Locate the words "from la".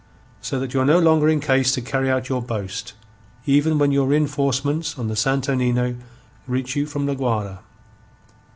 6.87-7.13